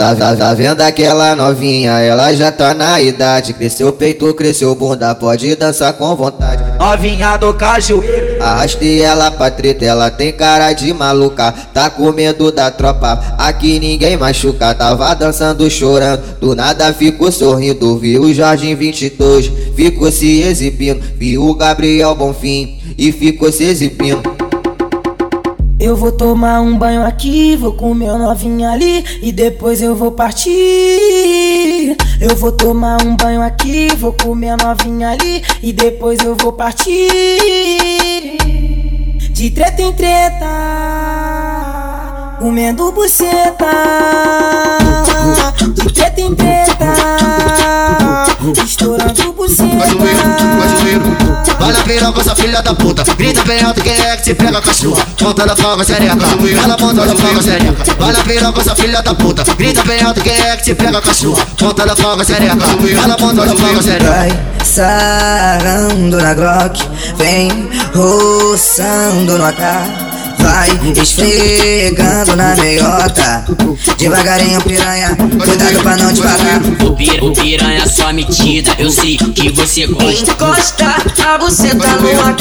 [0.00, 1.98] Tá, tá, tá vendo aquela novinha?
[1.98, 3.52] Ela já tá na idade.
[3.52, 6.62] Cresceu peito, cresceu bunda, pode dançar com vontade.
[6.78, 8.00] Novinha do caju.
[8.40, 11.50] Arrastei ela pra treta, ela tem cara de maluca.
[11.74, 14.72] Tá com medo da tropa, aqui ninguém machuca.
[14.72, 17.98] Tava dançando, chorando, do nada ficou sorrindo.
[17.98, 21.02] Viu o Jorge 22, ficou se exibindo.
[21.16, 24.37] Viu o Gabriel Bonfim e ficou se exibindo.
[25.80, 30.10] Eu vou tomar um banho aqui, vou comer uma novinha ali e depois eu vou
[30.10, 30.50] partir.
[32.20, 36.52] Eu vou tomar um banho aqui, vou comer a novinha ali e depois eu vou
[36.52, 37.08] partir.
[39.30, 40.46] De treta em treta,
[42.40, 44.57] comendo buceta.
[51.88, 53.02] Na piroca, essa filha da puta.
[53.16, 54.96] Grita bem alto quem é que se pega com a sua.
[55.18, 56.18] Ponta da faga sereca.
[56.62, 57.84] Ela ponta da faga sereca.
[57.98, 59.42] Vai na piroca, essa filha da puta.
[59.54, 61.36] Grita bem alto quem é que se pega com a sua.
[61.56, 62.58] Ponta da faga sereca.
[63.02, 64.10] Ela ponta da faga sereca.
[64.10, 66.78] Vai sarando na Glock
[67.16, 70.07] Vem roçando no AK
[70.48, 70.68] vai
[71.00, 73.44] esfregando na meiota.
[73.98, 76.60] Devagarinho, piranha, cuidado pra não te parar.
[76.84, 80.32] O, pir, o piranha só metida, eu sei que você gosta.
[80.32, 82.38] Encosta a buceta no AK.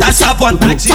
[0.00, 0.88] Dar sua vontade,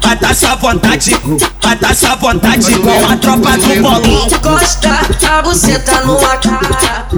[0.00, 1.16] vai dar sua vontade,
[1.62, 4.26] vai dar sua vontade com a tropa do bolão.
[4.26, 6.46] Encosta a buceta no AK.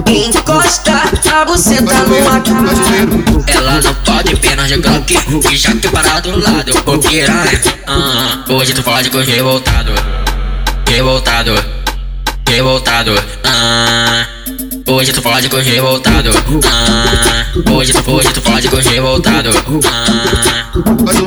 [0.07, 3.47] Encosta a buceta no AK.
[3.47, 3.93] Ela não
[4.25, 5.11] de glock
[5.51, 6.71] e já que parar do lado.
[6.85, 9.91] Ô piranha, ah, hoje tu pode com revoltado,
[10.87, 11.53] revoltado,
[12.49, 13.13] revoltado.
[13.43, 14.25] Ah,
[14.95, 16.29] hoje tu pode com revoltado.
[16.71, 19.49] Ah, hoje tu, hoje tu pode com revoltado.
[19.91, 20.71] Ah,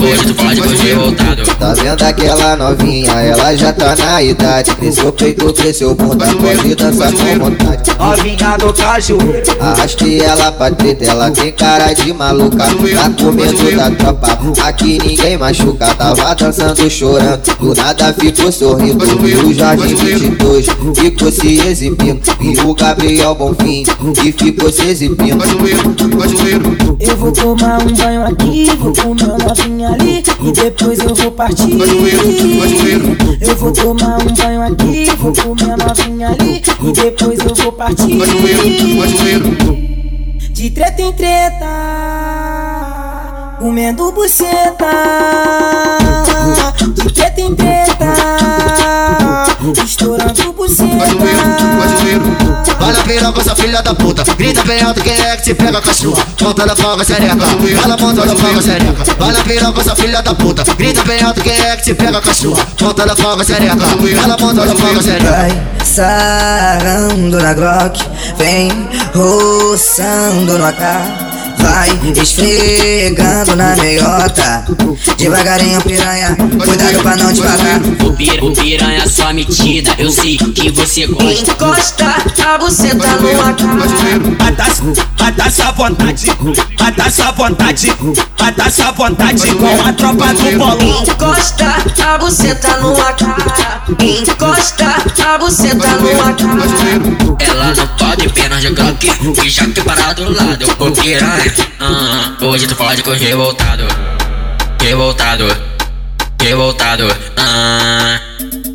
[0.02, 1.42] hoje tu pode com revoltado.
[1.58, 3.12] Tá vendo aquela novinha?
[3.12, 4.74] Ela já tá na idade.
[4.74, 7.90] Cresceu peito, cresceu bunda, pode dançar com vontade.
[7.98, 9.18] Novinha do caju.
[9.60, 12.56] Arrastei ela pra treta, ela tem cara de maluca.
[12.56, 15.94] Tá com medo da tropa, aqui ninguém machuca.
[15.94, 19.04] Tava dançando, chorando, do nada ficou sorrindo.
[19.18, 20.66] Viu o Jorge 22,
[20.96, 22.22] ficou se exibindo.
[22.40, 25.44] Viu o Gabriel Bonfim e ficou se exibindo.
[27.00, 31.32] Eu vou tomar um banho aqui, vou comer uma novinha ali e depois eu vou
[31.32, 31.70] partir.
[33.40, 37.72] Eu vou tomar um banho aqui, vou comer a novinha ali e depois eu vou
[37.72, 38.18] partir.
[40.52, 41.66] De treta em treta,
[43.60, 44.86] comendo buceta.
[46.94, 47.97] De treta em treta,
[53.78, 54.24] filha da puta.
[54.36, 57.34] Grita bem alto quem é que se pega com a sua Ponta da faga sereca
[57.84, 60.64] Ela ponta da faga sereca Vai na piroca, essa filha da puta.
[60.74, 63.76] Grita bem alto quem é que se pega com a sua Ponta da faga sereca
[64.22, 68.04] Ela ponta da faga sereca Vai sarando na Glock
[68.36, 71.27] Vem roçando no AK
[71.68, 74.64] Vai esfregando na meiota
[75.16, 77.80] Devagarinho, piranha, cuidado pra não te parar.
[78.04, 81.52] O, pir, o piranha só metida, eu sei que você gosta.
[81.52, 82.14] Encosta
[82.46, 83.62] a buceta no AK.
[84.38, 84.70] Vai dar,
[85.18, 86.26] vai dar sua vontade,
[86.78, 87.92] vai dar sua vontade,
[88.38, 91.02] vai dar sua vontade com a tropa do bolão.
[91.02, 91.74] Encosta
[92.04, 93.22] a buceta no AK.
[94.00, 97.40] Encosta a buceta no AK.
[97.40, 99.04] Ela não de glock
[99.44, 100.66] e já que parar do lado.
[100.78, 103.84] Ô piranha, ah, hoje tu pode com revoltado,
[104.82, 105.44] revoltado,
[106.42, 107.06] revoltado.
[107.36, 108.20] Ah,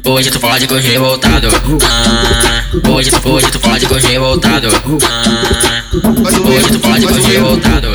[0.05, 1.47] hoje tu pode com revoltado.
[1.83, 4.67] Ah, hoje hoje tu pode com revoltado.
[5.03, 5.83] Ah,
[6.47, 7.92] hoje tu pode revoltado.